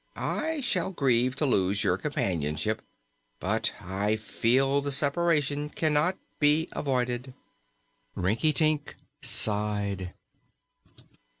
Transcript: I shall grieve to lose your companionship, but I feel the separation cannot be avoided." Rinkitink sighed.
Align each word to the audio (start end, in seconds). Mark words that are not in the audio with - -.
I 0.15 0.61
shall 0.61 0.89
grieve 0.89 1.35
to 1.35 1.45
lose 1.45 1.83
your 1.83 1.95
companionship, 1.95 2.81
but 3.39 3.71
I 3.79 4.15
feel 4.15 4.81
the 4.81 4.91
separation 4.91 5.69
cannot 5.69 6.17
be 6.39 6.67
avoided." 6.71 7.35
Rinkitink 8.17 8.95
sighed. 9.21 10.15